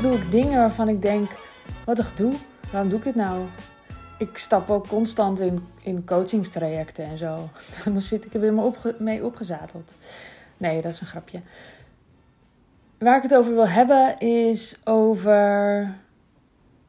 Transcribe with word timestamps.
doe 0.00 0.14
ik 0.14 0.30
dingen 0.30 0.58
waarvan 0.58 0.88
ik 0.88 1.02
denk: 1.02 1.30
wat 1.84 1.98
een 1.98 2.04
gedoe, 2.04 2.34
waarom 2.70 2.88
doe 2.88 2.98
ik 2.98 3.04
dit 3.04 3.14
nou? 3.14 3.46
Ik 4.18 4.36
stap 4.36 4.70
ook 4.70 4.88
constant 4.88 5.40
in, 5.40 5.66
in 5.82 6.06
coachingstrajecten 6.06 7.04
en 7.04 7.16
zo. 7.16 7.48
Dan 7.84 8.00
zit 8.00 8.24
ik 8.24 8.34
er 8.34 8.40
weer 8.40 8.54
mee 8.98 9.24
opgezadeld. 9.24 9.96
Nee, 10.56 10.80
dat 10.80 10.92
is 10.92 11.00
een 11.00 11.06
grapje. 11.06 11.40
Waar 12.98 13.16
ik 13.16 13.22
het 13.22 13.34
over 13.34 13.52
wil 13.52 13.68
hebben 13.68 14.18
is 14.18 14.80
over 14.84 15.94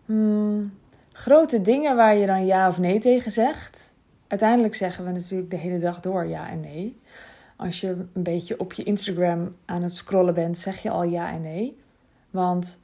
hmm, 0.05 0.73
grote 1.11 1.61
dingen 1.61 1.95
waar 1.95 2.15
je 2.15 2.25
dan 2.25 2.45
ja 2.45 2.67
of 2.67 2.79
nee 2.79 2.99
tegen 2.99 3.31
zegt. 3.31 3.94
Uiteindelijk 4.27 4.75
zeggen 4.75 5.05
we 5.05 5.11
natuurlijk 5.11 5.49
de 5.49 5.58
hele 5.58 5.80
dag 5.80 5.99
door 5.99 6.25
ja 6.25 6.49
en 6.49 6.59
nee. 6.59 6.99
Als 7.55 7.81
je 7.81 7.88
een 7.88 8.23
beetje 8.23 8.59
op 8.59 8.73
je 8.73 8.83
Instagram 8.83 9.55
aan 9.66 9.83
het 9.83 9.95
scrollen 9.95 10.33
bent, 10.33 10.58
zeg 10.58 10.77
je 10.77 10.89
al 10.89 11.03
ja 11.03 11.31
en 11.31 11.41
nee. 11.41 11.75
Want, 12.30 12.80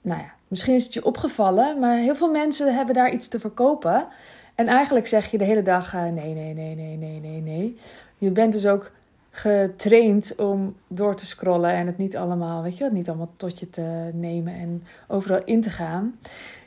nou 0.00 0.20
ja, 0.20 0.32
misschien 0.48 0.74
is 0.74 0.84
het 0.84 0.94
je 0.94 1.04
opgevallen, 1.04 1.78
maar 1.78 1.96
heel 1.96 2.14
veel 2.14 2.30
mensen 2.30 2.74
hebben 2.74 2.94
daar 2.94 3.12
iets 3.12 3.28
te 3.28 3.40
verkopen. 3.40 4.06
En 4.54 4.66
eigenlijk 4.66 5.06
zeg 5.06 5.30
je 5.30 5.38
de 5.38 5.44
hele 5.44 5.62
dag 5.62 5.94
uh, 5.94 6.02
nee, 6.02 6.34
nee, 6.34 6.54
nee, 6.54 6.74
nee, 6.74 6.96
nee, 6.96 7.20
nee, 7.20 7.40
nee. 7.40 7.76
Je 8.18 8.30
bent 8.30 8.52
dus 8.52 8.66
ook 8.66 8.90
getraind 9.30 10.34
om 10.36 10.76
door 10.88 11.14
te 11.14 11.26
scrollen 11.26 11.70
en 11.70 11.86
het 11.86 11.98
niet 11.98 12.16
allemaal, 12.16 12.62
weet 12.62 12.76
je 12.76 12.84
wat, 12.84 12.92
niet 12.92 13.08
allemaal 13.08 13.32
tot 13.36 13.58
je 13.58 13.70
te 13.70 14.10
nemen 14.12 14.54
en 14.54 14.84
overal 15.08 15.44
in 15.44 15.60
te 15.60 15.70
gaan. 15.70 16.18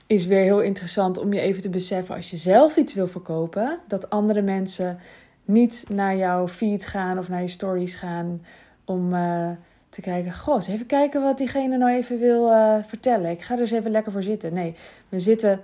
Is 0.08 0.26
weer 0.26 0.44
heel 0.44 0.62
interessant 0.62 1.20
om 1.20 1.34
je 1.34 1.40
even 1.40 1.62
te 1.62 1.70
beseffen 1.70 2.16
als 2.16 2.30
je 2.30 2.38
zelf 2.38 2.76
iets 2.76 2.94
wil 2.94 3.08
verkopen, 3.08 3.80
dat 3.88 4.09
andere 4.09 4.42
mensen 4.42 4.97
niet 5.45 5.86
naar 5.92 6.16
jouw 6.16 6.47
feed 6.47 6.86
gaan 6.86 7.18
of 7.18 7.30
naar 7.30 7.42
je 7.42 7.47
stories 7.47 7.95
gaan 7.95 8.42
om 8.86 9.14
uh, 9.14 9.50
te 9.94 10.02
kijken, 10.02 10.33
goh, 10.33 10.55
eens 10.55 10.67
even 10.67 10.86
kijken 10.86 11.22
wat 11.22 11.38
diegene 11.38 11.77
nou 11.77 11.91
even 11.91 12.19
wil 12.19 12.49
uh, 12.49 12.75
vertellen. 12.88 13.31
Ik 13.31 13.41
ga 13.41 13.53
er 13.53 13.59
eens 13.59 13.72
even 13.72 13.91
lekker 13.91 14.11
voor 14.11 14.23
zitten. 14.23 14.53
Nee, 14.53 14.75
we 15.09 15.19
zitten, 15.19 15.61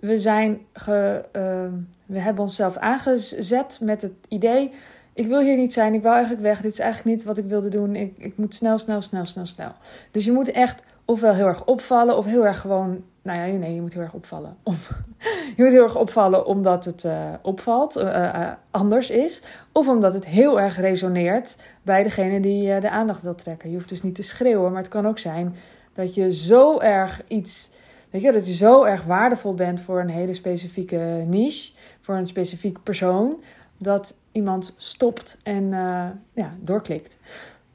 we 0.00 0.18
zijn, 0.18 0.58
ge, 0.72 1.24
uh, 1.32 1.72
we 2.06 2.18
hebben 2.18 2.42
onszelf 2.42 2.76
aangezet 2.76 3.78
met 3.82 4.02
het 4.02 4.12
idee, 4.28 4.70
ik 5.12 5.26
wil 5.26 5.40
hier 5.40 5.56
niet 5.56 5.72
zijn, 5.72 5.94
ik 5.94 6.02
wil 6.02 6.12
eigenlijk 6.12 6.42
weg, 6.42 6.60
dit 6.60 6.72
is 6.72 6.78
eigenlijk 6.78 7.16
niet 7.16 7.26
wat 7.26 7.38
ik 7.38 7.44
wilde 7.44 7.68
doen, 7.68 7.96
ik, 7.96 8.14
ik 8.18 8.36
moet 8.36 8.54
snel, 8.54 8.78
snel, 8.78 9.00
snel, 9.00 9.24
snel, 9.24 9.46
snel. 9.46 9.72
Dus 10.10 10.24
je 10.24 10.32
moet 10.32 10.50
echt 10.50 10.82
ofwel 11.06 11.34
heel 11.34 11.46
erg 11.46 11.64
opvallen 11.64 12.16
of 12.16 12.24
heel 12.24 12.46
erg 12.46 12.60
gewoon 12.60 13.04
nou 13.26 13.38
ja, 13.38 13.58
nee, 13.58 13.74
je 13.74 13.80
moet 13.80 13.92
heel 13.92 14.02
erg 14.02 14.14
opvallen. 14.14 14.56
je 15.56 15.62
moet 15.62 15.72
heel 15.72 15.82
erg 15.82 15.96
opvallen 15.96 16.46
omdat 16.46 16.84
het 16.84 17.04
uh, 17.04 17.32
opvalt, 17.42 17.96
uh, 17.96 18.02
uh, 18.02 18.50
anders 18.70 19.10
is. 19.10 19.42
Of 19.72 19.88
omdat 19.88 20.14
het 20.14 20.26
heel 20.26 20.60
erg 20.60 20.80
resoneert 20.80 21.56
bij 21.82 22.02
degene 22.02 22.40
die 22.40 22.80
de 22.80 22.90
aandacht 22.90 23.22
wil 23.22 23.34
trekken. 23.34 23.68
Je 23.68 23.74
hoeft 23.74 23.88
dus 23.88 24.02
niet 24.02 24.14
te 24.14 24.22
schreeuwen, 24.22 24.72
maar 24.72 24.82
het 24.82 24.90
kan 24.90 25.06
ook 25.06 25.18
zijn 25.18 25.56
dat 25.92 26.14
je 26.14 26.32
zo 26.32 26.78
erg 26.78 27.22
iets. 27.26 27.70
Weet 28.10 28.22
je, 28.22 28.32
dat 28.32 28.46
je 28.46 28.52
zo 28.52 28.84
erg 28.84 29.02
waardevol 29.02 29.54
bent 29.54 29.80
voor 29.80 30.00
een 30.00 30.08
hele 30.08 30.32
specifieke 30.34 31.24
niche, 31.26 31.72
voor 32.00 32.14
een 32.14 32.26
specifiek 32.26 32.82
persoon, 32.82 33.42
dat 33.78 34.18
iemand 34.32 34.74
stopt 34.76 35.40
en 35.42 35.70
ja, 36.32 36.54
doorklikt. 36.60 37.18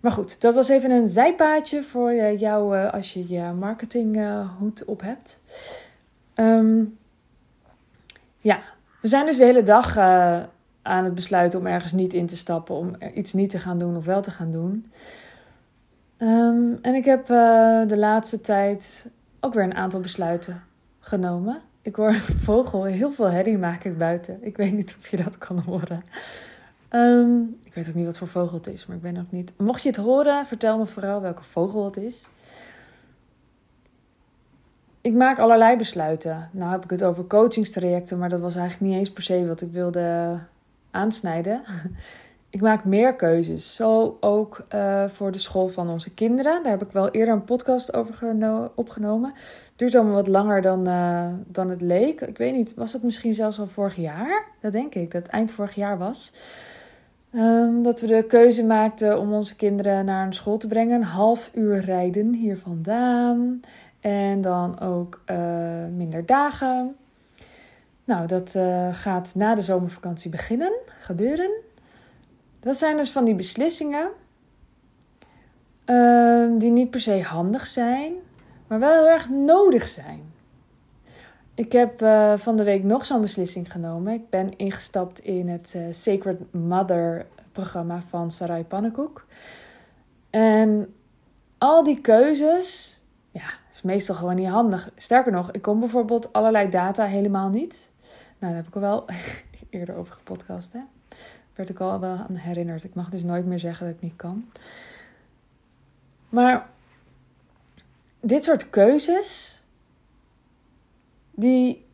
Maar 0.01 0.11
goed, 0.11 0.41
dat 0.41 0.53
was 0.53 0.69
even 0.69 0.91
een 0.91 1.07
zijpaadje 1.07 1.83
voor 1.83 2.13
jou 2.13 2.77
uh, 2.77 2.93
als 2.93 3.13
je 3.13 3.33
je 3.33 3.51
marketinghoed 3.59 4.85
op 4.85 5.01
hebt. 5.01 5.39
Um, 6.35 6.97
ja, 8.37 8.59
we 9.01 9.07
zijn 9.07 9.25
dus 9.25 9.37
de 9.37 9.43
hele 9.43 9.63
dag 9.63 9.97
uh, 9.97 10.39
aan 10.81 11.03
het 11.03 11.13
besluiten 11.13 11.59
om 11.59 11.67
ergens 11.67 11.91
niet 11.91 12.13
in 12.13 12.25
te 12.25 12.37
stappen, 12.37 12.75
om 12.75 12.95
iets 13.13 13.33
niet 13.33 13.49
te 13.49 13.59
gaan 13.59 13.77
doen 13.77 13.95
of 13.95 14.05
wel 14.05 14.21
te 14.21 14.31
gaan 14.31 14.51
doen. 14.51 14.91
Um, 16.17 16.79
en 16.81 16.93
ik 16.93 17.05
heb 17.05 17.27
de 17.87 17.97
laatste 17.97 18.41
tijd 18.41 19.11
ook 19.39 19.53
weer 19.53 19.63
een 19.63 19.75
aantal 19.75 19.99
besluiten 19.99 20.63
genomen. 20.99 21.61
Ik 21.81 21.95
hoor 21.95 22.07
een 22.07 22.21
vogel 22.49 22.83
heel 22.83 23.11
veel 23.11 23.29
herrie 23.29 23.57
maken 23.57 23.97
buiten. 23.97 24.37
Ik 24.41 24.57
weet 24.57 24.73
niet 24.73 24.95
of 24.99 25.07
je 25.07 25.17
dat 25.17 25.37
kan 25.37 25.59
horen. 25.59 26.03
Um, 26.93 27.59
ik 27.63 27.73
weet 27.73 27.89
ook 27.89 27.95
niet 27.95 28.05
wat 28.05 28.17
voor 28.17 28.27
vogel 28.27 28.57
het 28.57 28.67
is, 28.67 28.85
maar 28.85 28.95
ik 28.95 29.01
ben 29.01 29.17
ook 29.17 29.31
niet. 29.31 29.53
Mocht 29.57 29.81
je 29.81 29.89
het 29.89 29.97
horen, 29.97 30.45
vertel 30.45 30.77
me 30.77 30.85
vooral 30.85 31.21
welke 31.21 31.43
vogel 31.43 31.85
het 31.85 31.97
is. 31.97 32.29
Ik 35.01 35.13
maak 35.13 35.39
allerlei 35.39 35.77
besluiten. 35.77 36.49
Nou 36.51 36.71
heb 36.71 36.83
ik 36.83 36.89
het 36.89 37.03
over 37.03 37.25
coachingstrajecten, 37.27 38.17
maar 38.17 38.29
dat 38.29 38.39
was 38.39 38.55
eigenlijk 38.55 38.91
niet 38.91 38.99
eens 38.99 39.11
per 39.11 39.23
se 39.23 39.47
wat 39.47 39.61
ik 39.61 39.71
wilde 39.71 40.39
aansnijden. 40.91 41.61
Ik 42.49 42.61
maak 42.61 42.85
meer 42.85 43.15
keuzes. 43.15 43.75
Zo 43.75 44.17
ook 44.19 44.65
uh, 44.73 45.07
voor 45.07 45.31
de 45.31 45.37
school 45.37 45.67
van 45.67 45.89
onze 45.89 46.13
kinderen. 46.13 46.63
Daar 46.63 46.71
heb 46.71 46.81
ik 46.81 46.91
wel 46.91 47.09
eerder 47.09 47.33
een 47.33 47.43
podcast 47.43 47.93
over 47.93 48.37
opgenomen. 48.75 49.33
Duurt 49.75 49.95
allemaal 49.95 50.13
wat 50.13 50.27
langer 50.27 50.61
dan, 50.61 50.87
uh, 50.87 51.33
dan 51.47 51.69
het 51.69 51.81
leek. 51.81 52.21
Ik 52.21 52.37
weet 52.37 52.53
niet, 52.53 52.73
was 52.73 52.93
het 52.93 53.03
misschien 53.03 53.33
zelfs 53.33 53.59
al 53.59 53.67
vorig 53.67 53.95
jaar? 53.95 54.45
Dat 54.61 54.71
denk 54.71 54.95
ik, 54.95 55.11
dat 55.11 55.21
het 55.21 55.31
eind 55.31 55.51
vorig 55.51 55.75
jaar 55.75 55.97
was. 55.97 56.33
Um, 57.35 57.83
dat 57.83 58.01
we 58.01 58.07
de 58.07 58.23
keuze 58.23 58.65
maakten 58.65 59.19
om 59.19 59.33
onze 59.33 59.55
kinderen 59.55 60.05
naar 60.05 60.25
een 60.25 60.33
school 60.33 60.57
te 60.57 60.67
brengen. 60.67 61.03
Half 61.03 61.49
uur 61.53 61.79
rijden 61.79 62.33
hier 62.33 62.57
vandaan. 62.57 63.61
En 63.99 64.41
dan 64.41 64.79
ook 64.79 65.21
uh, 65.31 65.37
minder 65.95 66.25
dagen. 66.25 66.95
Nou, 68.03 68.27
dat 68.27 68.53
uh, 68.55 68.87
gaat 68.91 69.35
na 69.35 69.55
de 69.55 69.61
zomervakantie 69.61 70.31
beginnen, 70.31 70.71
gebeuren. 70.99 71.51
Dat 72.59 72.75
zijn 72.75 72.97
dus 72.97 73.11
van 73.11 73.25
die 73.25 73.35
beslissingen 73.35 74.09
uh, 75.85 76.45
die 76.57 76.71
niet 76.71 76.89
per 76.89 76.99
se 76.99 77.21
handig 77.21 77.67
zijn, 77.67 78.13
maar 78.67 78.79
wel 78.79 78.93
heel 78.93 79.09
erg 79.09 79.29
nodig 79.29 79.87
zijn. 79.87 80.30
Ik 81.55 81.71
heb 81.71 82.01
uh, 82.01 82.37
van 82.37 82.55
de 82.55 82.63
week 82.63 82.83
nog 82.83 83.05
zo'n 83.05 83.21
beslissing 83.21 83.71
genomen. 83.71 84.13
Ik 84.13 84.29
ben 84.29 84.57
ingestapt 84.57 85.19
in 85.19 85.49
het 85.49 85.73
uh, 85.77 85.83
Sacred 85.91 86.53
Mother 86.53 87.25
programma 87.51 88.01
van 88.01 88.31
Sarai 88.31 88.63
Pannenkoek. 88.63 89.25
En 90.29 90.93
al 91.57 91.83
die 91.83 92.01
keuzes, 92.01 92.99
ja, 93.31 93.43
is 93.71 93.81
meestal 93.81 94.15
gewoon 94.15 94.35
niet 94.35 94.47
handig. 94.47 94.91
Sterker 94.95 95.31
nog, 95.31 95.51
ik 95.51 95.61
kom 95.61 95.79
bijvoorbeeld 95.79 96.33
allerlei 96.33 96.69
data 96.69 97.05
helemaal 97.05 97.49
niet. 97.49 97.91
Nou, 98.39 98.53
daar 98.53 98.63
heb 98.63 98.67
ik 98.67 98.75
al 98.75 98.81
wel 98.81 99.05
eerder 99.69 99.95
over 99.95 100.13
gepodcast, 100.13 100.73
hè. 100.73 100.79
Werd 101.55 101.69
ik 101.69 101.79
al 101.79 101.99
wel 101.99 102.15
aan 102.15 102.35
herinnerd. 102.35 102.83
Ik 102.83 102.93
mag 102.93 103.09
dus 103.09 103.23
nooit 103.23 103.45
meer 103.45 103.59
zeggen 103.59 103.85
dat 103.85 103.95
ik 103.95 104.01
niet 104.01 104.15
kan. 104.15 104.45
Maar 106.29 106.69
dit 108.19 108.43
soort 108.43 108.69
keuzes 108.69 109.60
die 111.41 111.85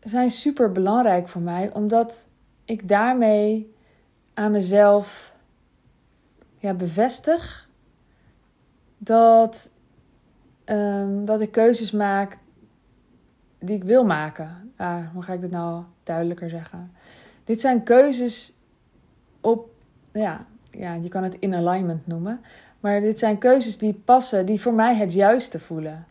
zijn 0.00 0.30
super 0.30 0.72
belangrijk 0.72 1.28
voor 1.28 1.40
mij, 1.40 1.74
omdat 1.74 2.28
ik 2.64 2.88
daarmee 2.88 3.74
aan 4.34 4.52
mezelf 4.52 5.34
ja, 6.58 6.74
bevestig 6.74 7.68
dat, 8.98 9.72
um, 10.64 11.24
dat 11.24 11.40
ik 11.40 11.52
keuzes 11.52 11.90
maak 11.90 12.38
die 13.58 13.76
ik 13.76 13.84
wil 13.84 14.04
maken. 14.04 14.72
Ah, 14.76 15.06
hoe 15.12 15.22
ga 15.22 15.32
ik 15.32 15.40
dit 15.40 15.50
nou 15.50 15.84
duidelijker 16.02 16.48
zeggen? 16.48 16.92
Dit 17.44 17.60
zijn 17.60 17.82
keuzes 17.82 18.58
op, 19.40 19.70
ja, 20.12 20.46
ja, 20.70 20.94
je 20.94 21.08
kan 21.08 21.22
het 21.22 21.34
in 21.34 21.54
alignment 21.54 22.06
noemen. 22.06 22.40
Maar 22.80 23.00
dit 23.00 23.18
zijn 23.18 23.38
keuzes 23.38 23.78
die 23.78 23.94
passen, 23.94 24.46
die 24.46 24.60
voor 24.60 24.74
mij 24.74 24.96
het 24.96 25.12
juiste 25.12 25.58
voelen 25.58 26.06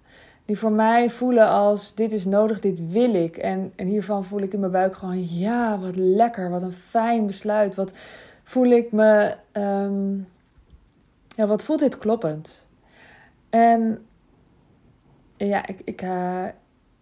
die 0.45 0.57
voor 0.57 0.71
mij 0.71 1.09
voelen 1.09 1.47
als 1.47 1.95
dit 1.95 2.11
is 2.11 2.25
nodig, 2.25 2.59
dit 2.59 2.91
wil 2.91 3.13
ik. 3.13 3.37
En, 3.37 3.73
en 3.75 3.87
hiervan 3.87 4.23
voel 4.23 4.41
ik 4.41 4.53
in 4.53 4.59
mijn 4.59 4.71
buik 4.71 4.95
gewoon, 4.95 5.37
ja, 5.37 5.79
wat 5.79 5.95
lekker, 5.95 6.49
wat 6.49 6.61
een 6.61 6.73
fijn 6.73 7.25
besluit. 7.25 7.75
Wat 7.75 7.93
voel 8.43 8.65
ik 8.65 8.91
me, 8.91 9.35
um, 9.53 10.27
ja, 11.35 11.47
wat 11.47 11.63
voelt 11.63 11.79
dit 11.79 11.97
kloppend? 11.97 12.67
En 13.49 14.05
ja, 15.37 15.67
ik, 15.67 15.81
ik, 15.83 16.01
uh, 16.01 16.47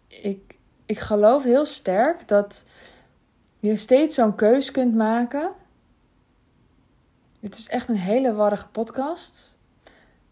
ik, 0.08 0.58
ik 0.86 1.00
geloof 1.00 1.44
heel 1.44 1.66
sterk 1.66 2.28
dat 2.28 2.66
je 3.60 3.76
steeds 3.76 4.16
zo'n 4.16 4.36
keus 4.36 4.72
kunt 4.72 4.96
maken. 4.96 5.52
Dit 7.40 7.58
is 7.58 7.68
echt 7.68 7.88
een 7.88 7.96
hele 7.96 8.34
warrige 8.34 8.68
podcast. 8.68 9.58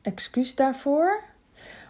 Excuus 0.01 0.55
daarvoor. 0.55 1.23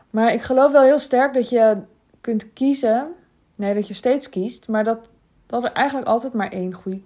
Maar 0.09 0.33
ik 0.33 0.41
geloof 0.41 0.71
wel 0.71 0.83
heel 0.83 0.99
sterk 0.99 1.33
dat 1.33 1.49
je 1.49 1.77
kunt 2.21 2.53
kiezen. 2.53 3.07
Nee, 3.55 3.73
dat 3.73 3.87
je 3.87 3.93
steeds 3.93 4.29
kiest. 4.29 4.67
Maar 4.67 4.83
dat, 4.83 5.13
dat 5.45 5.63
er 5.63 5.71
eigenlijk 5.71 6.07
altijd 6.07 6.33
maar 6.33 6.51
één 6.51 6.73
goede, 6.73 7.01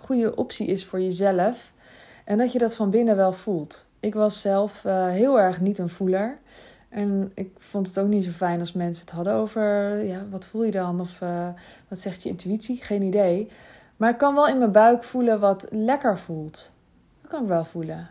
goede 0.00 0.36
optie 0.36 0.66
is 0.66 0.86
voor 0.86 1.00
jezelf. 1.00 1.72
En 2.24 2.38
dat 2.38 2.52
je 2.52 2.58
dat 2.58 2.76
van 2.76 2.90
binnen 2.90 3.16
wel 3.16 3.32
voelt. 3.32 3.88
Ik 4.00 4.14
was 4.14 4.40
zelf 4.40 4.84
uh, 4.84 5.08
heel 5.08 5.40
erg 5.40 5.60
niet 5.60 5.78
een 5.78 5.88
voeler. 5.88 6.38
En 6.88 7.32
ik 7.34 7.50
vond 7.56 7.86
het 7.86 7.98
ook 7.98 8.08
niet 8.08 8.24
zo 8.24 8.30
fijn 8.30 8.60
als 8.60 8.72
mensen 8.72 9.04
het 9.04 9.14
hadden 9.14 9.32
over, 9.32 9.96
ja, 10.04 10.28
wat 10.30 10.46
voel 10.46 10.64
je 10.64 10.70
dan? 10.70 11.00
Of 11.00 11.20
uh, 11.20 11.48
wat 11.88 11.98
zegt 11.98 12.22
je 12.22 12.28
intuïtie? 12.28 12.82
Geen 12.82 13.02
idee. 13.02 13.48
Maar 13.96 14.10
ik 14.10 14.18
kan 14.18 14.34
wel 14.34 14.48
in 14.48 14.58
mijn 14.58 14.72
buik 14.72 15.02
voelen 15.02 15.40
wat 15.40 15.66
lekker 15.70 16.18
voelt. 16.18 16.72
Dat 17.20 17.30
kan 17.30 17.42
ik 17.42 17.48
wel 17.48 17.64
voelen. 17.64 18.10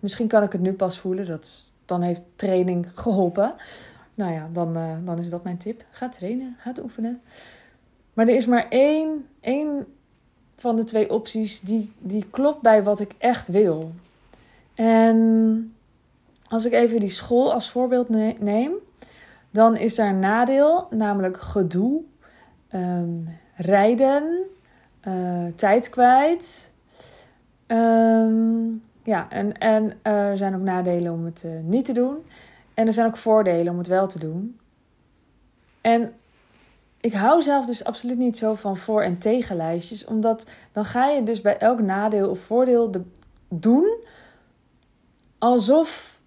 Misschien 0.00 0.28
kan 0.28 0.42
ik 0.42 0.52
het 0.52 0.60
nu 0.60 0.72
pas 0.72 0.98
voelen. 0.98 1.26
Dat 1.26 1.72
dan 1.88 2.02
heeft 2.02 2.26
training 2.36 2.86
geholpen. 2.94 3.54
Nou 4.14 4.32
ja, 4.32 4.48
dan, 4.52 4.76
uh, 4.76 4.92
dan 5.04 5.18
is 5.18 5.30
dat 5.30 5.44
mijn 5.44 5.58
tip. 5.58 5.84
Ga 5.90 6.08
trainen, 6.08 6.56
ga 6.58 6.72
oefenen. 6.82 7.20
Maar 8.12 8.28
er 8.28 8.34
is 8.34 8.46
maar 8.46 8.66
één, 8.68 9.26
één 9.40 9.86
van 10.56 10.76
de 10.76 10.84
twee 10.84 11.10
opties 11.10 11.60
die, 11.60 11.92
die 11.98 12.26
klopt 12.30 12.62
bij 12.62 12.82
wat 12.82 13.00
ik 13.00 13.14
echt 13.18 13.48
wil. 13.48 13.90
En 14.74 15.74
als 16.48 16.64
ik 16.64 16.72
even 16.72 17.00
die 17.00 17.10
school 17.10 17.52
als 17.52 17.70
voorbeeld 17.70 18.08
neem, 18.38 18.72
dan 19.50 19.76
is 19.76 19.94
daar 19.94 20.08
een 20.08 20.18
nadeel, 20.18 20.86
namelijk 20.90 21.36
gedoe, 21.40 22.00
ehm, 22.68 23.16
rijden, 23.54 24.46
uh, 25.08 25.46
tijd 25.54 25.90
kwijt. 25.90 26.72
Ehm, 27.66 28.66
ja, 29.08 29.26
en, 29.30 29.58
en 29.58 29.98
er 30.02 30.36
zijn 30.36 30.54
ook 30.54 30.60
nadelen 30.60 31.12
om 31.12 31.24
het 31.24 31.42
uh, 31.46 31.52
niet 31.62 31.84
te 31.84 31.92
doen. 31.92 32.16
En 32.74 32.86
er 32.86 32.92
zijn 32.92 33.06
ook 33.06 33.16
voordelen 33.16 33.72
om 33.72 33.78
het 33.78 33.86
wel 33.86 34.06
te 34.06 34.18
doen. 34.18 34.58
En 35.80 36.12
ik 37.00 37.12
hou 37.12 37.42
zelf 37.42 37.66
dus 37.66 37.84
absoluut 37.84 38.18
niet 38.18 38.38
zo 38.38 38.54
van 38.54 38.76
voor- 38.76 39.02
en 39.02 39.18
tegenlijstjes, 39.18 40.04
omdat 40.04 40.50
dan 40.72 40.84
ga 40.84 41.08
je 41.08 41.22
dus 41.22 41.40
bij 41.40 41.56
elk 41.56 41.80
nadeel 41.80 42.30
of 42.30 42.38
voordeel 42.38 42.90
de, 42.90 43.02
doen 43.48 44.04
alsof 45.38 46.20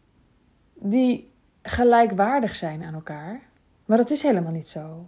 die 0.73 1.31
gelijkwaardig 1.61 2.55
zijn 2.55 2.83
aan 2.83 2.93
elkaar. 2.93 3.41
Maar 3.85 3.97
dat 3.97 4.11
is 4.11 4.23
helemaal 4.23 4.51
niet 4.51 4.67
zo. 4.67 5.05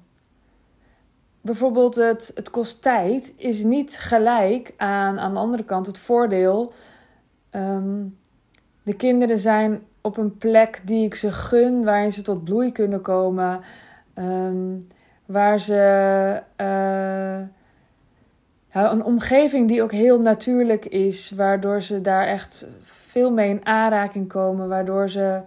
Bijvoorbeeld 1.42 1.96
het, 1.96 2.32
het 2.36 2.50
kost 2.50 2.82
tijd 2.82 3.34
is 3.36 3.64
niet 3.64 3.98
gelijk 3.98 4.74
aan 4.78 5.20
aan 5.20 5.34
de 5.34 5.40
andere 5.40 5.64
kant 5.64 5.86
het 5.86 6.00
voordeel. 6.00 6.74
Ehm, 7.54 8.06
de 8.84 8.96
kinderen 8.96 9.38
zijn 9.38 9.84
op 10.02 10.18
een 10.18 10.38
plek 10.38 10.82
die 10.86 11.06
ik 11.06 11.16
ze 11.16 11.32
gun, 11.32 11.84
waarin 11.84 12.12
ze 12.12 12.22
tot 12.22 12.44
bloei 12.44 12.72
kunnen 12.72 13.02
komen. 13.02 13.60
Ehm, 14.14 14.80
waar 15.26 15.60
ze 15.60 16.42
uh, 16.62 17.42
een 18.92 19.04
omgeving 19.04 19.68
die 19.68 19.82
ook 19.82 19.92
heel 19.92 20.20
natuurlijk 20.20 20.86
is, 20.86 21.32
waardoor 21.32 21.82
ze 21.82 22.02
daar 22.02 22.28
echt 22.28 22.68
veel 22.82 23.32
mee 23.32 23.50
in 23.50 23.66
aanraking 23.66 24.28
komen, 24.28 24.68
waardoor 24.68 25.10
ze, 25.10 25.42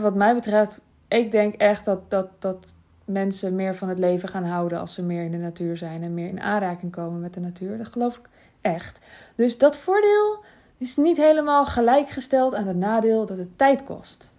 wat 0.00 0.14
mij 0.14 0.34
betreft, 0.34 0.84
ik 1.08 1.30
denk 1.30 1.54
echt 1.54 1.84
dat, 1.84 2.10
dat, 2.10 2.28
dat 2.38 2.74
mensen 3.04 3.54
meer 3.54 3.74
van 3.74 3.88
het 3.88 3.98
leven 3.98 4.28
gaan 4.28 4.44
houden 4.44 4.78
als 4.78 4.94
ze 4.94 5.02
meer 5.02 5.24
in 5.24 5.30
de 5.30 5.36
natuur 5.38 5.76
zijn 5.76 6.02
en 6.02 6.14
meer 6.14 6.28
in 6.28 6.40
aanraking 6.40 6.92
komen 6.92 7.20
met 7.20 7.34
de 7.34 7.40
natuur. 7.40 7.78
Dat 7.78 7.92
geloof 7.92 8.16
ik 8.16 8.28
echt. 8.60 9.00
Dus 9.34 9.58
dat 9.58 9.76
voordeel 9.76 10.44
is 10.78 10.96
niet 10.96 11.16
helemaal 11.16 11.64
gelijkgesteld 11.64 12.54
aan 12.54 12.66
het 12.66 12.76
nadeel 12.76 13.26
dat 13.26 13.36
het 13.36 13.58
tijd 13.58 13.84
kost. 13.84 14.32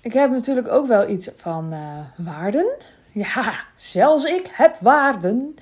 Ik 0.00 0.12
heb 0.12 0.30
natuurlijk 0.30 0.68
ook 0.68 0.86
wel 0.86 1.08
iets 1.08 1.30
van 1.36 1.72
uh, 1.72 1.98
waarden. 2.16 2.66
Ja, 3.12 3.52
zelfs 3.74 4.24
ik 4.24 4.46
heb 4.52 4.76
waarden. 4.80 5.54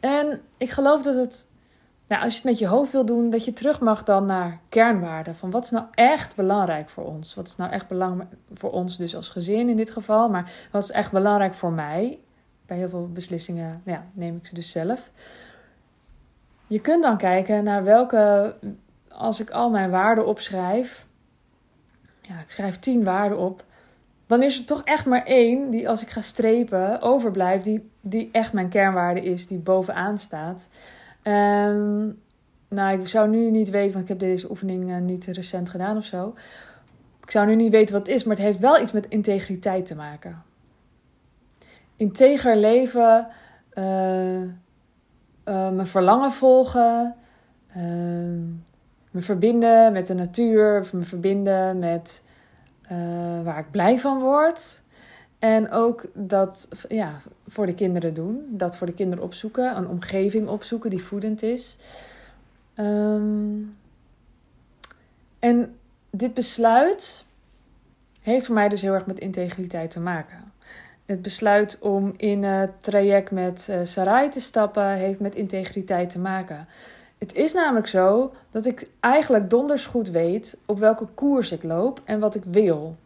En 0.00 0.40
ik 0.56 0.70
geloof 0.70 1.02
dat 1.02 1.14
het, 1.14 1.48
nou, 2.06 2.22
als 2.22 2.32
je 2.32 2.38
het 2.38 2.48
met 2.48 2.58
je 2.58 2.66
hoofd 2.66 2.92
wil 2.92 3.04
doen, 3.04 3.30
dat 3.30 3.44
je 3.44 3.52
terug 3.52 3.80
mag 3.80 4.04
dan 4.04 4.24
naar 4.24 4.60
kernwaarden. 4.68 5.36
Van 5.36 5.50
wat 5.50 5.64
is 5.64 5.70
nou 5.70 5.86
echt 5.94 6.36
belangrijk 6.36 6.88
voor 6.88 7.04
ons? 7.04 7.34
Wat 7.34 7.46
is 7.46 7.56
nou 7.56 7.70
echt 7.70 7.88
belangrijk 7.88 8.30
voor 8.52 8.70
ons, 8.70 8.96
dus 8.96 9.16
als 9.16 9.28
gezin 9.28 9.68
in 9.68 9.76
dit 9.76 9.90
geval? 9.90 10.28
Maar 10.28 10.52
wat 10.70 10.82
is 10.82 10.90
echt 10.90 11.12
belangrijk 11.12 11.54
voor 11.54 11.72
mij? 11.72 12.18
Bij 12.66 12.76
heel 12.76 12.88
veel 12.88 13.08
beslissingen 13.12 13.82
neem 14.12 14.36
ik 14.36 14.46
ze 14.46 14.54
dus 14.54 14.70
zelf. 14.70 15.10
Je 16.68 16.80
kunt 16.80 17.02
dan 17.02 17.16
kijken 17.16 17.64
naar 17.64 17.84
welke, 17.84 18.54
als 19.08 19.40
ik 19.40 19.50
al 19.50 19.70
mijn 19.70 19.90
waarden 19.90 20.26
opschrijf, 20.26 21.06
ja, 22.20 22.40
ik 22.40 22.50
schrijf 22.50 22.78
tien 22.78 23.04
waarden 23.04 23.38
op, 23.38 23.64
dan 24.26 24.42
is 24.42 24.58
er 24.58 24.64
toch 24.64 24.82
echt 24.84 25.06
maar 25.06 25.22
één 25.22 25.70
die 25.70 25.88
als 25.88 26.02
ik 26.02 26.08
ga 26.08 26.20
strepen 26.20 27.02
overblijft, 27.02 27.64
die, 27.64 27.90
die 28.00 28.28
echt 28.32 28.52
mijn 28.52 28.68
kernwaarde 28.68 29.20
is, 29.20 29.46
die 29.46 29.58
bovenaan 29.58 30.18
staat. 30.18 30.70
En 31.22 32.18
nou, 32.68 33.00
ik 33.00 33.08
zou 33.08 33.28
nu 33.28 33.50
niet 33.50 33.70
weten, 33.70 33.92
want 33.92 34.02
ik 34.02 34.08
heb 34.08 34.18
deze 34.18 34.50
oefening 34.50 34.90
uh, 34.90 34.98
niet 34.98 35.24
recent 35.24 35.70
gedaan 35.70 35.96
of 35.96 36.04
zo. 36.04 36.34
Ik 37.22 37.30
zou 37.30 37.46
nu 37.46 37.54
niet 37.54 37.72
weten 37.72 37.94
wat 37.94 38.06
het 38.06 38.16
is, 38.16 38.24
maar 38.24 38.36
het 38.36 38.44
heeft 38.44 38.58
wel 38.58 38.80
iets 38.80 38.92
met 38.92 39.08
integriteit 39.08 39.86
te 39.86 39.94
maken. 39.94 40.42
Integer 41.96 42.56
leven, 42.56 43.26
uh, 43.74 44.42
uh, 45.48 45.70
mijn 45.70 45.86
verlangen 45.86 46.32
volgen, 46.32 47.14
me 49.10 49.20
verbinden 49.20 49.92
met 49.92 50.06
de 50.06 50.14
natuur, 50.14 50.88
me 50.92 51.02
verbinden 51.02 51.78
met 51.78 52.22
uh, 52.92 53.42
waar 53.42 53.58
ik 53.58 53.70
blij 53.70 53.98
van 53.98 54.20
word. 54.20 54.82
En 55.38 55.70
ook 55.70 56.06
dat 56.14 56.68
ja, 56.88 57.12
voor 57.46 57.66
de 57.66 57.74
kinderen 57.74 58.14
doen. 58.14 58.46
Dat 58.50 58.76
voor 58.76 58.86
de 58.86 58.94
kinderen 58.94 59.24
opzoeken. 59.24 59.76
Een 59.76 59.88
omgeving 59.88 60.48
opzoeken 60.48 60.90
die 60.90 61.02
voedend 61.02 61.42
is. 61.42 61.78
Um, 62.74 63.76
en 65.38 65.76
dit 66.10 66.34
besluit 66.34 67.24
heeft 68.20 68.46
voor 68.46 68.54
mij 68.54 68.68
dus 68.68 68.82
heel 68.82 68.94
erg 68.94 69.06
met 69.06 69.18
integriteit 69.18 69.90
te 69.90 70.00
maken. 70.00 70.52
Het 71.08 71.22
besluit 71.22 71.78
om 71.80 72.14
in 72.16 72.42
het 72.42 72.70
traject 72.78 73.30
met 73.30 73.68
uh, 73.70 73.76
Sarai 73.82 74.28
te 74.28 74.40
stappen 74.40 74.88
heeft 74.88 75.20
met 75.20 75.34
integriteit 75.34 76.10
te 76.10 76.18
maken. 76.18 76.66
Het 77.18 77.34
is 77.34 77.52
namelijk 77.52 77.86
zo 77.86 78.32
dat 78.50 78.66
ik 78.66 78.88
eigenlijk 79.00 79.50
donders 79.50 79.86
goed 79.86 80.10
weet 80.10 80.58
op 80.66 80.78
welke 80.78 81.06
koers 81.14 81.52
ik 81.52 81.62
loop 81.62 82.00
en 82.04 82.20
wat 82.20 82.34
ik 82.34 82.42
wil. 82.44 82.96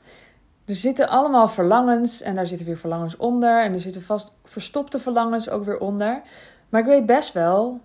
Er 0.64 0.74
zitten 0.74 1.08
allemaal 1.08 1.48
verlangens 1.48 2.22
en 2.22 2.34
daar 2.34 2.46
zitten 2.46 2.66
weer 2.66 2.78
verlangens 2.78 3.16
onder. 3.16 3.62
En 3.62 3.72
er 3.72 3.80
zitten 3.80 4.02
vast 4.02 4.32
verstopte 4.44 4.98
verlangens 4.98 5.50
ook 5.50 5.64
weer 5.64 5.78
onder. 5.78 6.22
Maar 6.68 6.80
ik 6.80 6.86
weet 6.86 7.06
best 7.06 7.32
wel 7.32 7.80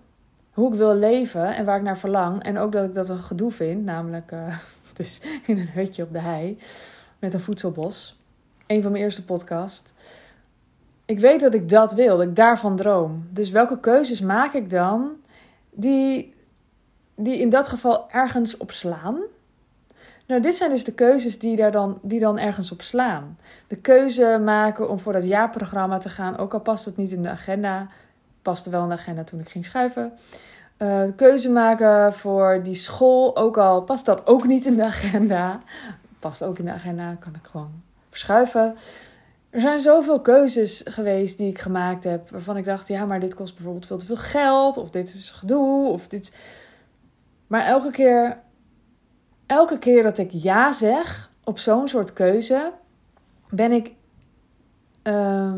hoe 0.52 0.72
ik 0.72 0.78
wil 0.78 0.94
leven 0.94 1.56
en 1.56 1.64
waar 1.64 1.76
ik 1.76 1.84
naar 1.84 1.98
verlang. 1.98 2.42
En 2.42 2.58
ook 2.58 2.72
dat 2.72 2.84
ik 2.84 2.94
dat 2.94 3.08
een 3.08 3.20
gedoe 3.20 3.52
vind, 3.52 3.84
namelijk 3.84 4.32
uh, 4.32 4.58
dus 4.92 5.20
in 5.46 5.58
een 5.58 5.68
hutje 5.68 6.02
op 6.02 6.12
de 6.12 6.20
hei 6.20 6.58
met 7.18 7.34
een 7.34 7.40
voedselbos. 7.40 8.17
Een 8.68 8.82
van 8.82 8.92
mijn 8.92 9.04
eerste 9.04 9.24
podcasts. 9.24 9.92
Ik 11.04 11.18
weet 11.18 11.40
dat 11.40 11.54
ik 11.54 11.68
dat 11.68 11.92
wil, 11.92 12.16
dat 12.16 12.26
ik 12.26 12.36
daarvan 12.36 12.76
droom. 12.76 13.28
Dus 13.30 13.50
welke 13.50 13.80
keuzes 13.80 14.20
maak 14.20 14.52
ik 14.52 14.70
dan 14.70 15.10
die, 15.70 16.34
die 17.14 17.38
in 17.38 17.50
dat 17.50 17.68
geval 17.68 18.10
ergens 18.10 18.56
op 18.56 18.70
slaan. 18.70 19.18
Nou, 20.26 20.40
dit 20.40 20.54
zijn 20.54 20.70
dus 20.70 20.84
de 20.84 20.92
keuzes 20.92 21.38
die, 21.38 21.56
daar 21.56 21.72
dan, 21.72 21.98
die 22.02 22.20
dan 22.20 22.38
ergens 22.38 22.72
op 22.72 22.82
slaan. 22.82 23.38
De 23.66 23.76
keuze 23.76 24.40
maken 24.44 24.90
om 24.90 24.98
voor 24.98 25.12
dat 25.12 25.24
jaarprogramma 25.24 25.98
te 25.98 26.08
gaan, 26.08 26.38
ook 26.38 26.52
al 26.52 26.60
past 26.60 26.84
het 26.84 26.96
niet 26.96 27.12
in 27.12 27.22
de 27.22 27.28
agenda. 27.28 27.86
Paste 28.42 28.70
wel 28.70 28.82
in 28.82 28.88
de 28.88 28.94
agenda 28.94 29.24
toen 29.24 29.40
ik 29.40 29.48
ging 29.48 29.64
schrijven. 29.64 30.12
Uh, 30.78 31.04
de 31.04 31.14
keuze 31.16 31.50
maken 31.50 32.12
voor 32.12 32.60
die 32.62 32.74
school, 32.74 33.36
ook 33.36 33.56
al 33.56 33.82
past 33.82 34.06
dat 34.06 34.26
ook 34.26 34.46
niet 34.46 34.66
in 34.66 34.76
de 34.76 34.84
agenda. 34.84 35.60
Past 36.18 36.44
ook 36.44 36.58
in 36.58 36.64
de 36.64 36.72
agenda, 36.72 37.14
kan 37.14 37.34
ik 37.34 37.46
gewoon 37.50 37.82
verschuiven. 38.18 38.76
Er 39.50 39.60
zijn 39.60 39.78
zoveel 39.78 40.20
keuzes 40.20 40.82
geweest 40.84 41.38
die 41.38 41.48
ik 41.48 41.58
gemaakt 41.58 42.04
heb. 42.04 42.30
Waarvan 42.30 42.56
ik 42.56 42.64
dacht, 42.64 42.88
ja, 42.88 43.04
maar 43.04 43.20
dit 43.20 43.34
kost 43.34 43.54
bijvoorbeeld 43.54 43.86
veel 43.86 43.98
te 43.98 44.06
veel 44.06 44.16
geld. 44.16 44.76
Of 44.76 44.90
dit 44.90 45.08
is 45.08 45.30
gedoe. 45.30 45.88
Of 45.88 46.08
dit. 46.08 46.36
Maar 47.46 47.64
elke 47.64 47.90
keer, 47.90 48.40
elke 49.46 49.78
keer 49.78 50.02
dat 50.02 50.18
ik 50.18 50.30
ja 50.30 50.72
zeg 50.72 51.30
op 51.44 51.58
zo'n 51.58 51.88
soort 51.88 52.12
keuze, 52.12 52.72
ben 53.50 53.72
ik 53.72 53.94
uh, 55.04 55.52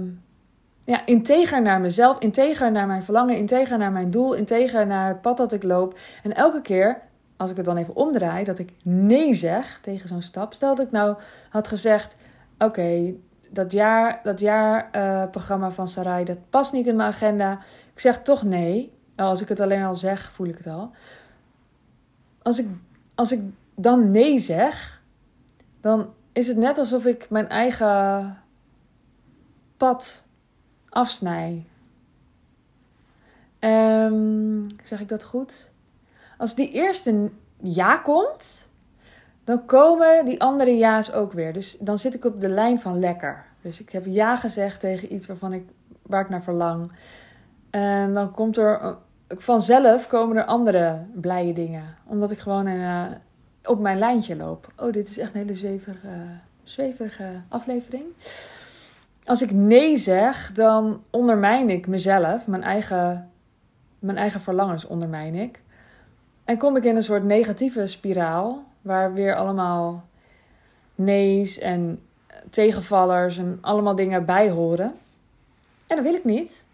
ja, 0.84 1.06
integer 1.06 1.62
naar 1.62 1.80
mezelf, 1.80 2.18
integer 2.18 2.72
naar 2.72 2.86
mijn 2.86 3.02
verlangen, 3.02 3.36
integer 3.36 3.78
naar 3.78 3.92
mijn 3.92 4.10
doel, 4.10 4.34
integer 4.34 4.86
naar 4.86 5.08
het 5.08 5.20
pad 5.20 5.36
dat 5.36 5.52
ik 5.52 5.62
loop. 5.62 5.98
En 6.22 6.34
elke 6.34 6.60
keer, 6.60 7.00
als 7.36 7.50
ik 7.50 7.56
het 7.56 7.64
dan 7.66 7.76
even 7.76 7.96
omdraai, 7.96 8.44
dat 8.44 8.58
ik 8.58 8.72
nee 8.82 9.34
zeg 9.34 9.78
tegen 9.82 10.08
zo'n 10.08 10.22
stap. 10.22 10.52
Stel 10.52 10.74
dat 10.74 10.86
ik 10.86 10.92
nou 10.92 11.16
had 11.50 11.68
gezegd: 11.68 12.16
Oké, 12.64 13.14
dat 13.50 13.72
jaar, 13.72 14.20
dat 14.22 14.40
jaarprogramma 14.40 15.66
uh, 15.66 15.72
van 15.72 15.88
Sarai, 15.88 16.24
dat 16.24 16.50
past 16.50 16.72
niet 16.72 16.86
in 16.86 16.96
mijn 16.96 17.08
agenda. 17.08 17.58
Ik 17.92 18.00
zeg 18.00 18.22
toch 18.22 18.42
nee. 18.42 18.92
Nou, 19.16 19.30
als 19.30 19.40
ik 19.40 19.48
het 19.48 19.60
alleen 19.60 19.84
al 19.84 19.94
zeg, 19.94 20.32
voel 20.32 20.46
ik 20.46 20.56
het 20.56 20.66
al. 20.66 20.90
Als 22.42 22.58
ik, 22.58 22.66
als 23.14 23.32
ik 23.32 23.40
dan 23.74 24.10
nee 24.10 24.38
zeg, 24.38 25.02
dan 25.80 26.12
is 26.32 26.46
het 26.46 26.56
net 26.56 26.78
alsof 26.78 27.06
ik 27.06 27.30
mijn 27.30 27.48
eigen 27.48 28.36
pad 29.76 30.24
afsnij. 30.88 31.66
Um, 33.60 34.66
zeg 34.82 35.00
ik 35.00 35.08
dat 35.08 35.24
goed? 35.24 35.72
Als 36.38 36.54
die 36.54 36.70
eerste 36.70 37.30
ja 37.62 37.98
komt, 37.98 38.68
dan 39.50 39.64
komen 39.64 40.24
die 40.24 40.40
andere 40.40 40.76
ja's 40.76 41.12
ook 41.12 41.32
weer. 41.32 41.52
Dus 41.52 41.78
dan 41.78 41.98
zit 41.98 42.14
ik 42.14 42.24
op 42.24 42.40
de 42.40 42.48
lijn 42.48 42.80
van 42.80 42.98
lekker. 42.98 43.44
Dus 43.62 43.80
ik 43.80 43.90
heb 43.90 44.04
ja 44.06 44.36
gezegd 44.36 44.80
tegen 44.80 45.14
iets 45.14 45.26
waarvan 45.26 45.52
ik, 45.52 45.68
waar 46.02 46.20
ik 46.20 46.28
naar 46.28 46.42
verlang. 46.42 46.92
En 47.70 48.14
dan 48.14 48.32
komt 48.32 48.56
er 48.56 48.96
vanzelf 49.38 50.06
komen 50.06 50.36
er 50.36 50.44
andere 50.44 51.02
blije 51.14 51.52
dingen. 51.52 51.84
Omdat 52.06 52.30
ik 52.30 52.38
gewoon 52.38 52.66
een, 52.66 52.80
uh, 52.80 53.16
op 53.64 53.80
mijn 53.80 53.98
lijntje 53.98 54.36
loop. 54.36 54.72
Oh, 54.76 54.92
dit 54.92 55.08
is 55.08 55.18
echt 55.18 55.34
een 55.34 55.40
hele 55.40 55.54
zweverige, 55.54 56.26
zweverige 56.62 57.40
aflevering. 57.48 58.04
Als 59.24 59.42
ik 59.42 59.52
nee 59.52 59.96
zeg, 59.96 60.52
dan 60.52 61.02
ondermijn 61.10 61.70
ik 61.70 61.86
mezelf, 61.86 62.46
mijn 62.46 62.62
eigen, 62.62 63.30
mijn 63.98 64.16
eigen 64.16 64.40
verlangens 64.40 64.86
ondermijn 64.86 65.34
ik. 65.34 65.60
En 66.44 66.58
kom 66.58 66.76
ik 66.76 66.84
in 66.84 66.96
een 66.96 67.02
soort 67.02 67.24
negatieve 67.24 67.86
spiraal, 67.86 68.64
waar 68.82 69.14
weer 69.14 69.34
allemaal 69.34 70.04
nee's 70.94 71.58
en 71.58 72.02
tegenvallers 72.50 73.38
en 73.38 73.58
allemaal 73.60 73.94
dingen 73.94 74.24
bij 74.24 74.50
horen. 74.50 74.94
En 75.86 75.96
dat 75.96 76.04
wil 76.04 76.14
ik 76.14 76.24
niet. 76.24 76.66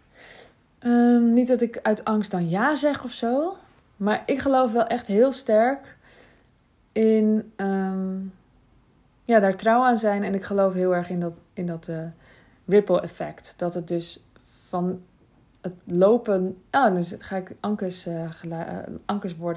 Ehm, 0.79 1.33
niet 1.33 1.47
dat 1.47 1.61
ik 1.61 1.79
uit 1.81 2.05
angst 2.05 2.31
dan 2.31 2.49
ja 2.49 2.75
zeg 2.75 3.03
of 3.03 3.11
zo. 3.11 3.55
Maar 3.95 4.23
ik 4.25 4.39
geloof 4.39 4.71
wel 4.71 4.85
echt 4.85 5.07
heel 5.07 5.31
sterk 5.31 5.97
in 6.91 7.51
ehm, 7.55 8.17
ja, 9.23 9.39
daar 9.39 9.55
trouw 9.55 9.83
aan 9.83 9.97
zijn. 9.97 10.23
En 10.23 10.33
ik 10.33 10.43
geloof 10.43 10.73
heel 10.73 10.95
erg 10.95 11.09
in 11.09 11.19
dat, 11.19 11.39
in 11.53 11.65
dat 11.65 11.87
uh, 11.87 12.03
ripple 12.65 13.01
effect. 13.01 13.53
Dat 13.57 13.73
het 13.73 13.87
dus 13.87 14.23
van 14.67 15.01
het 15.67 15.95
lopen. 15.97 16.61
Oh, 16.71 16.95
dus 16.95 17.15
ga 17.19 17.35
ik 17.35 17.51
Ankers, 17.59 18.07
uh, 18.07 18.21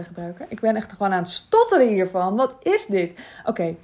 gebruiken. 0.05 0.47
Ik 0.49 0.61
ben 0.61 0.77
echt 0.77 0.93
gewoon 0.93 1.13
aan 1.13 1.19
het 1.19 1.29
stotteren 1.29 1.89
hiervan. 1.89 2.37
Wat 2.37 2.57
is 2.63 2.87
dit? 2.87 3.11
Oké. 3.41 3.51
Okay. 3.51 3.77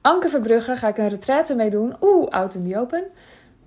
Anke 0.00 0.28
Verbrugge 0.28 0.76
ga 0.76 0.88
ik 0.88 0.98
een 0.98 1.08
retraite 1.08 1.54
mee 1.54 1.70
doen. 1.70 1.94
Oeh, 2.00 2.28
out 2.28 2.54
in 2.54 2.68
the 2.68 2.78
open. 2.78 3.04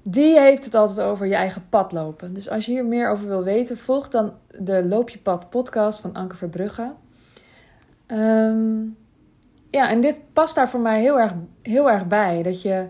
Die 0.02 0.40
heeft 0.40 0.66
het 0.66 0.76
altijd 0.76 1.08
over 1.08 1.28
je 1.28 1.36
eigen 1.36 1.66
pad 1.70 1.92
lopen. 1.92 2.34
Dus 2.34 2.50
als 2.50 2.66
je 2.66 2.72
hier 2.72 2.86
meer 2.86 3.10
over 3.10 3.28
wil 3.28 3.44
weten, 3.44 3.78
volg 3.78 4.08
dan 4.08 4.34
de 4.60 4.86
Loop 4.86 5.10
je 5.10 5.20
pad 5.20 5.50
podcast 5.50 6.00
van 6.00 6.14
Anke 6.14 6.36
Verbrugge. 6.36 6.92
Um, 8.08 8.98
ja, 9.70 9.90
en 9.90 10.02
dit 10.02 10.18
past 10.34 10.56
daar 10.56 10.70
voor 10.70 10.80
mij 10.80 11.02
heel 11.02 11.20
erg, 11.20 11.34
heel 11.62 11.92
erg 11.92 12.08
bij. 12.08 12.44
Dat 12.44 12.62
je 12.62 12.88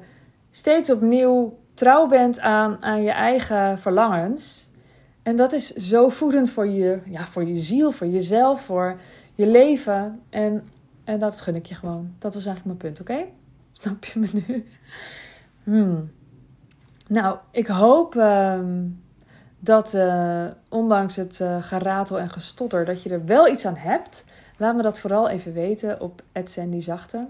steeds 0.51 0.91
opnieuw 0.91 1.57
trouw 1.73 2.07
bent 2.07 2.39
aan, 2.39 2.83
aan 2.83 3.03
je 3.03 3.11
eigen 3.11 3.79
verlangens. 3.79 4.69
En 5.23 5.35
dat 5.35 5.53
is 5.53 5.67
zo 5.67 6.09
voedend 6.09 6.51
voor 6.51 6.67
je, 6.67 7.01
ja, 7.05 7.25
voor 7.25 7.43
je 7.45 7.55
ziel, 7.55 7.91
voor 7.91 8.07
jezelf, 8.07 8.61
voor 8.61 8.99
je 9.35 9.47
leven. 9.47 10.19
En, 10.29 10.69
en 11.03 11.19
dat 11.19 11.41
gun 11.41 11.55
ik 11.55 11.65
je 11.65 11.75
gewoon. 11.75 12.13
Dat 12.19 12.33
was 12.33 12.45
eigenlijk 12.45 12.81
mijn 12.81 12.93
punt, 12.93 13.09
oké? 13.09 13.25
Snap 13.81 14.05
je 14.05 14.19
me 14.19 14.27
nu? 14.47 14.65
Hmm. 15.63 16.11
Nou, 17.07 17.37
ik 17.51 17.67
hoop 17.67 18.15
uh, 18.15 18.59
dat 19.63 19.93
uh, 19.93 20.45
ondanks 20.69 21.15
het 21.15 21.39
uh, 21.39 21.63
geratel 21.63 22.19
en 22.19 22.29
gestotter, 22.29 22.85
dat 22.85 23.03
je 23.03 23.09
er 23.09 23.25
wel 23.25 23.47
iets 23.47 23.65
aan 23.65 23.75
hebt. 23.75 24.25
Laat 24.57 24.75
me 24.75 24.81
dat 24.81 24.99
vooral 24.99 25.29
even 25.29 25.53
weten 25.53 26.01
op 26.01 26.21
Zachte. 26.77 27.27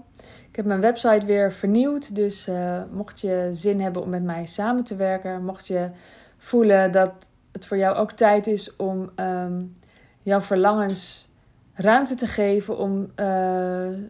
Ik 0.48 0.56
heb 0.56 0.64
mijn 0.64 0.80
website 0.80 1.26
weer 1.26 1.52
vernieuwd, 1.52 2.14
dus 2.14 2.48
uh, 2.48 2.82
mocht 2.90 3.20
je 3.20 3.48
zin 3.50 3.80
hebben 3.80 4.02
om 4.02 4.08
met 4.08 4.22
mij 4.22 4.46
samen 4.46 4.84
te 4.84 4.96
werken, 4.96 5.44
mocht 5.44 5.66
je 5.66 5.90
voelen 6.38 6.92
dat 6.92 7.28
het 7.52 7.66
voor 7.66 7.76
jou 7.76 7.96
ook 7.96 8.12
tijd 8.12 8.46
is 8.46 8.76
om 8.76 9.10
um, 9.16 9.76
jouw 10.18 10.40
verlangens 10.40 11.30
ruimte 11.72 12.14
te 12.14 12.26
geven, 12.26 12.78
om 12.78 13.12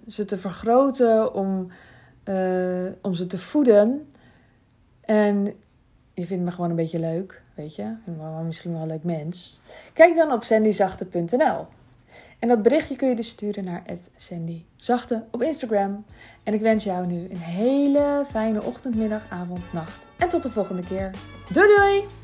ze 0.06 0.24
te 0.26 0.36
vergroten, 0.36 1.34
om, 1.34 1.68
om 3.02 3.14
ze 3.14 3.26
te 3.26 3.38
voeden. 3.38 4.08
En 5.00 5.54
je 6.14 6.26
vindt 6.26 6.44
me 6.44 6.50
gewoon 6.50 6.70
een 6.70 6.76
beetje 6.76 6.98
leuk, 6.98 7.42
weet 7.54 7.74
je. 7.74 7.94
Misschien 8.44 8.72
wel 8.72 8.80
een 8.80 8.86
leuk 8.86 9.04
mens. 9.04 9.60
Kijk 9.92 10.16
dan 10.16 10.32
op 10.32 10.44
sandyzachte.nl. 10.44 11.66
En 12.38 12.48
dat 12.48 12.62
berichtje 12.62 12.96
kun 12.96 13.08
je 13.08 13.14
dus 13.14 13.28
sturen 13.28 13.64
naar 13.64 13.82
@sandyzachte 14.16 15.24
op 15.30 15.42
Instagram. 15.42 16.04
En 16.42 16.54
ik 16.54 16.60
wens 16.60 16.84
jou 16.84 17.06
nu 17.06 17.30
een 17.30 17.38
hele 17.38 18.24
fijne 18.30 18.62
ochtend, 18.62 18.96
middag, 18.96 19.30
avond, 19.30 19.72
nacht. 19.72 20.08
En 20.18 20.28
tot 20.28 20.42
de 20.42 20.50
volgende 20.50 20.86
keer. 20.86 21.10
Doei 21.52 21.76
doei! 21.76 22.23